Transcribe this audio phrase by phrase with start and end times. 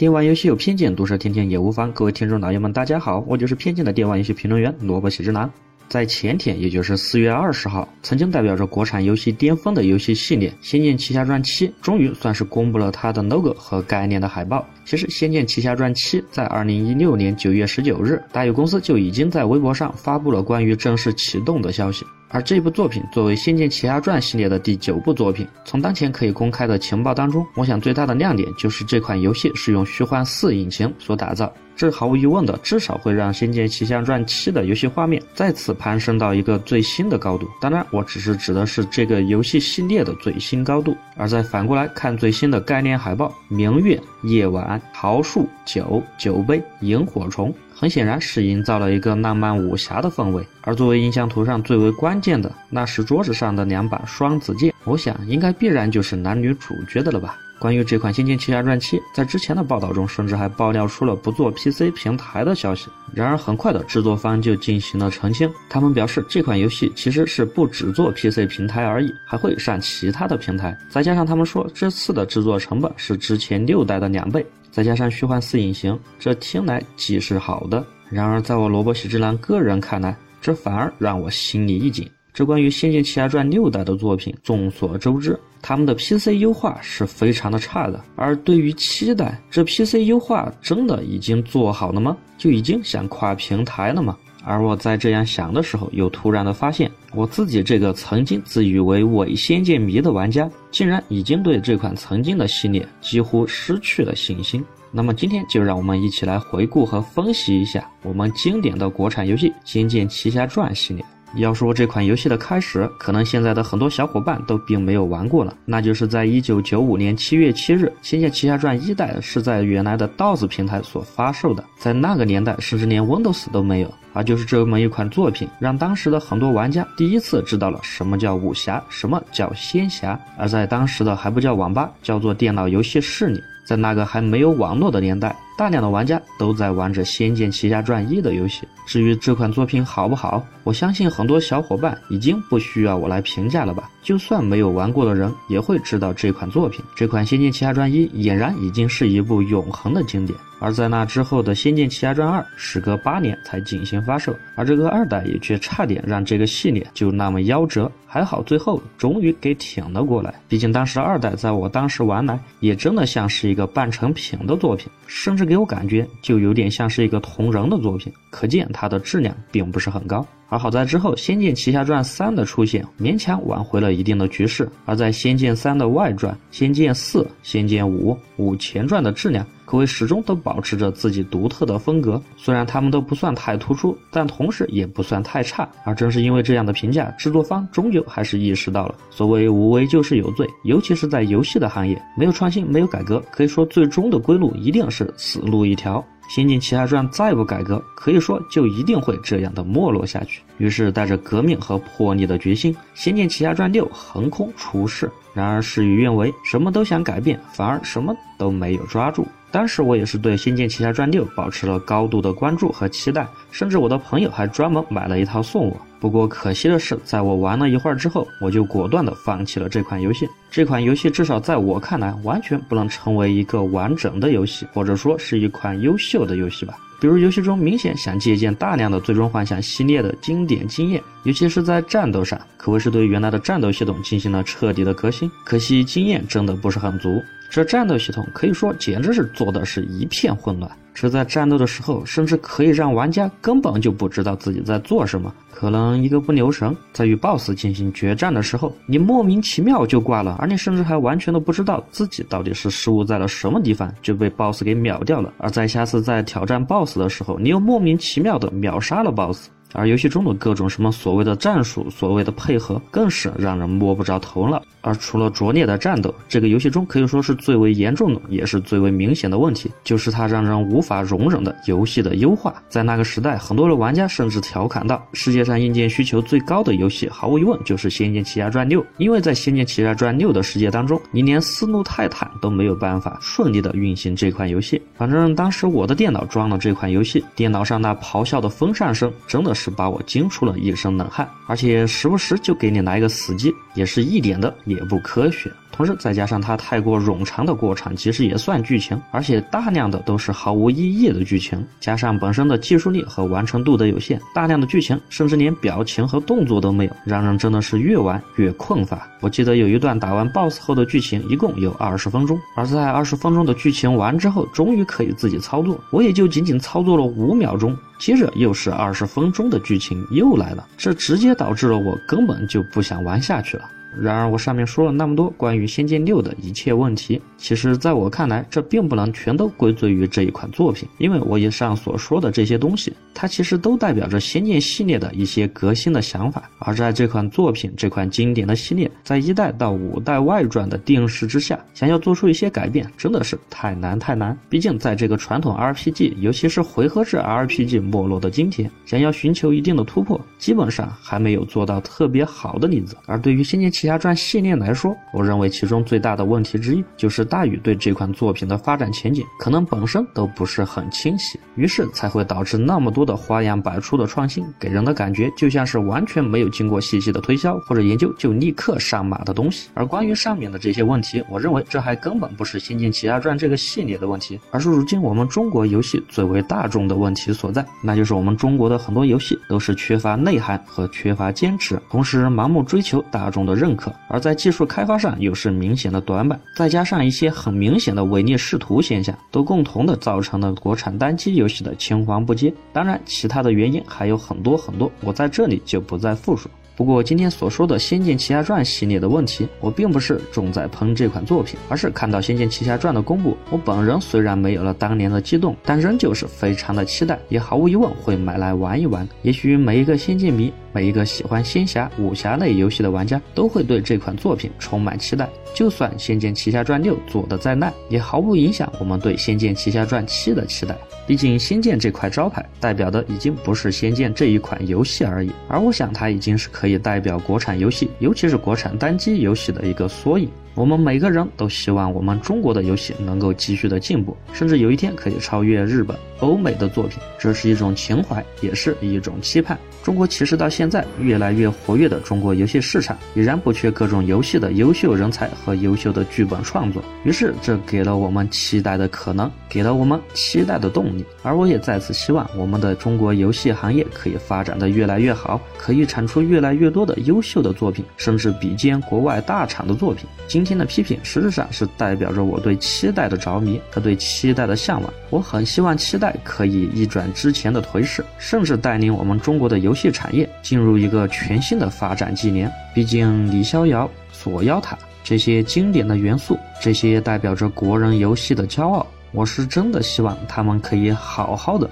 [0.00, 1.92] 电玩游戏有偏见，毒舌天天也无妨。
[1.92, 5.52] 各位听众老爷们，大家好，我就是偏见的电玩游戏评论员萝卜喜之郎。
[5.90, 14.66] 在前天，也就是四月二十号，曾经代表着国产游戏巅峰的游戏系列《仙剑奇侠传七》，终于算是公布了它的 logo 和概念的海报。
[14.86, 22.06] 其实，《仙剑奇侠传七》在二零一六年九月十九日，大有公司就已经在微博上发布了关于正式启动的消息。
[22.32, 37.48] 而这部作品作为《仙剑奇侠传》系列的第九部作品，从当前可以公开的情报当中，我想最大的亮点就是这款游戏是用虚幻四引擎所打造，这毫无疑问的至少会让《仙剑奇侠传七》的游戏画面再次攀升到一个最新的高度。
[37.58, 40.94] 当然，我只是指的是这个游戏系列的最新高度。
[41.16, 47.50] 而再反过来看最新的概念海报，明月、夜晚、桃树、酒、酒杯、萤火虫。
[47.74, 57.38] 很显然是营造了一个浪漫武侠的氛围，而作为印象图上最为关键的，那是桌子上的两把双子剑，我想应该必然就是男女主角的了吧。
[57.60, 62.88] 关于这款《仙剑奇侠传七》，在之前的报道中，甚至还爆料出了不做 PC 平台的消息。
[63.12, 70.74] 然而，很快的制作方就进行了澄清，他们表示这款游戏其实是不只做 PC 平台而已，还会上其他的平台。
[70.88, 74.44] 再加上他们说，这次的制作成本是之前六代的两倍。
[74.70, 82.08] 再加上虚幻四隐形，这听来既是好的，然而在我萝卜喜之郎个人看来，这反而让我心里一紧。
[82.32, 88.02] 这关于《仙剑奇侠传》六代的作品，众所周知，他们的 PC 优化是非常的差的。
[88.16, 92.16] 而对于七代，这 PC 优化真的已经做好了吗？
[92.38, 94.16] 就已经想跨平台了吗？
[94.42, 104.64] 而我在这样想的时候，又突然的发现，我自己这个曾经自以为伪仙剑迷的玩家，竟然已经对这款曾经的系列几乎失去了信心。
[104.90, 111.04] 那么今天就让我们一起来回顾和分析一下我们经典的国产游戏《仙剑奇侠传》系列。
[111.34, 123.94] 要说这款游戏的开始，可能现在的很多小伙伴都并没有玩过了，那就是在一九九五年七月七日，《仙剑奇侠传一代》是在原来的 DOS 平台所发售的，在那个年代，甚至连 Windows 都没有。
[124.12, 130.18] 而就是这么一款作品，让当时的很多玩家第一次知道了什么叫武侠，什么叫仙侠。
[130.36, 133.40] 而在当时的还不叫网吧，叫做电脑游戏室里。
[133.64, 138.66] 在那个还没有网络的年代，大量的玩家都在玩着《仙剑奇侠传一》的游戏。
[138.86, 143.90] 至于这款作品好不好，我相信很多小伙伴已经不需要我来评价了吧。
[144.02, 146.82] 就算没有玩过的人，也会知道这款作品。
[146.96, 150.36] 这款《仙剑奇侠传一》俨然已经是一部永恒的经典。
[150.62, 157.90] 而在那之后的《仙剑奇侠传二》，时隔八年才进行发售，而这个二代也却差点让这个系列就那么夭折。
[158.06, 160.34] 还好最后终于给挺了过来。
[160.48, 170.24] 毕竟当时二代在我当时玩来，也真的像是一个半成品的作品，甚至给我感觉就有点像是一个同人的作品，可见它的质量并不是很高。
[170.50, 174.68] 而好在之后《仙剑奇侠传三》的出现，勉强挽回了一定的局势。
[174.84, 179.46] 而在《仙剑三》的外传《仙剑四》《仙剑五》《五前传》的质量。
[179.64, 185.68] 可谓始终都保持着自己独特的风格，虽然他们都不算太突出，但同时也不算太差。
[185.84, 196.04] 而正是因为这样的评价，制作方终究还是意识到了所谓无为就是有罪，尤其是在游戏的行业，没有创新，没有改革，可以说最终的归路一定是死路一条。
[196.32, 200.42] 《仙剑奇侠传》再不改革，可以说就一定会这样的没落下去。
[200.58, 205.10] 于是，带着革命和破例的决心，《仙剑奇侠传六》横空出世。
[205.34, 209.26] 然而，事与愿违，什么都想改变，反而什么都没有抓住。
[209.52, 215.76] 当时我也是对《仙剑奇侠传六》保持了高度的关注和期待，甚至我的朋友还专门买了一套送我。
[215.98, 220.28] 不过可惜的是，在我玩了一会儿之后，我就果断的放弃了这款游戏。
[220.50, 226.78] 这款游戏至少在我看来，完全不能成为一个完整的游戏，或者说是一款优秀的游戏吧。
[227.00, 235.30] 比如游戏中明显想借鉴大量的《最终幻想》系列的经典经验，尤其是在战斗上，可谓是对原来的战斗系统进行了彻底的革新。
[235.44, 240.70] 可惜经验真的不是很足，这战斗系统可以说简直是做的是一片混乱。
[240.94, 245.34] 这在战斗的时候，甚至可以让玩家根本就不知道自己在做什么。
[245.50, 255.32] 可能一个不留神，在与 BOSS 进行决战的时候，你莫名其妙就挂了，而你甚至还完全都不知道自己到底是失误在了什么地方，就被 BOSS 给秒掉了。
[255.38, 259.48] 而在下次再挑战 BOSS 的时候，你又莫名其妙的秒杀了 BOSS。
[259.72, 264.62] 而游戏中的各种什么所谓的战术、所谓的配合，更是让人摸不着头脑。
[264.82, 272.54] 而除了拙劣的战斗，这个游戏中可以说是最为严重的，也是最为明显的问题，就是它让人无法容忍的游戏的优化。
[272.70, 284.80] 在那个时代，很多的玩家甚至调侃道：“世界上硬件需求最高的游戏，毫无疑问就是《仙剑奇侠传六》，因为在《仙剑奇侠传六》的世界当中，你连斯路泰坦都没有办法顺利的运行这款游戏。
[284.96, 289.59] 反正当时我的电脑装了这款游戏，电脑上那咆哮的风扇声，真的是。
[289.60, 295.52] 是把我惊出了一身冷汗，而且时不时就给你来一个死机，也是一点的也不科学。
[295.70, 309.06] 同时再加上它太过冗长的过场，其实也算剧情，而且大量的都是毫无意义的剧情，加上本身的技术力和完成度的有限，大量的剧情甚至连表情和动作都没有，让人真的是越玩越困乏。
[309.20, 317.74] 我记得有一段打完 BOSS 后的剧情，一共有二十分钟，而在二十分钟的剧情完之后，终于可以自己操作，我也就仅仅操作了五秒钟。
[318.00, 323.70] 接着又是二十分钟的剧情又来了，这直接导致了我根本就不想玩下去了。
[323.98, 336.48] 然而，我上面说了那么多关于《仙剑六》的一切问题，其实在我看来，这并不能全都归罪于这一款作品，因为我以上所说的这些东西，它其实都代表着《仙剑》系列的一些革新的想法。
[336.60, 344.38] 而在这款作品、这款经典的系列，在一代到五代外传的定势之下，想要做出一些改变，真的是太难太难。
[344.48, 352.96] 毕竟，在这个传统 RPG，尤其是回合制 RPG 没落的今天，想要寻求一定的突破，基本上还没有做到特别好的例子。
[353.06, 369.70] 而对于《仙剑七》，《奇侠传》系列来说，我认为其中最大的问题之一就是大宇对这款作品的发展前景可能本身都不是很清晰，于是才会导致那么多的花样百出的创新，给人的感觉就像是完全没有经过细细的推销或者研究就立刻上马的东西。
[369.72, 383.69] 而关于上面的这些问题，我认为这还根本不是《仙剑奇侠传》这个系列的问题，而是如今我们中国游戏最为大众的问题所在，那就是我们中国的很多游戏都是缺乏内涵和缺乏坚持，同时盲目追求大众的认。
[383.70, 392.52] 认可，而在技术开发上又是明显的短板，再加上一些很明显的唯利是图现象，都共同的造成了国产单机游戏的青黄不接。
[392.72, 396.50] 当然，其他的原因还有很多很多，我在这里就不再复述。
[396.76, 409.06] 不过今天所说的《仙剑奇侠传》系列的问题，我并不是重在喷这款作品，而是看到《仙剑奇侠传》的公布，我本人虽然没有了当年的激动，但仍旧是非常的期待，也毫无疑问会买来玩一玩。
[409.20, 415.28] 也许每一个仙剑迷，每一个喜欢仙侠武侠类游戏的玩家，都会对这款作品充满期待。
[415.52, 420.76] 就算《仙剑奇侠传六》做的再烂，也毫不影响我们对《仙剑奇侠传七》的期待。
[421.06, 430.30] 毕竟，仙剑这块招牌代表的已经不是仙剑这一款游戏而已，而我想它已经是可以代表国产游戏，尤其是国产单机游戏的一个缩影。
[430.54, 436.98] 我们每个人都希望我们中国的游戏能够继续的进步，甚至有一天可以超越日本、欧美的作品。
[437.18, 439.58] 这是一种情怀，也是一种期盼。
[439.82, 446.82] 中国其实到现在越来越活跃的中国游戏市场，已然不缺各种游戏的优秀人才和优秀的剧本创作。
[447.04, 451.04] 于是，这给了我们期待的可能，给了我们期待的动力。
[451.22, 460.04] 而我也再次希望我们的中国游戏行业可以发展的越来越好，可以产出越来越多的优秀的作品，甚至比肩国外大厂的作品。
[460.28, 464.90] 今今天的批评实质上是代表着我对期待的着迷和对期待的向往。
[465.10, 469.58] 我很希望期待可以逆转之前的颓势，甚至带领我们中国的。
[469.58, 472.50] 游戏产业进入一个全新的发展纪年。
[472.74, 481.68] 毕竟李逍遥、锁妖塔这些经典的元素，这些代表着国人游戏的骄傲，我是真的希望他们可以好好的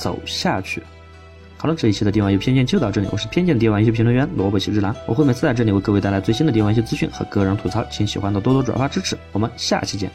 [0.00, 0.82] 走下去。
[1.66, 10.08] 好了，这一期的电玩游戏偏见就到这里，我是偏见电玩游戏评论员萝卜喜之郎，我会每次在这里为各位带来最新的电玩游戏资讯和个人吐槽，请喜欢的多多转发支持，我们下期见。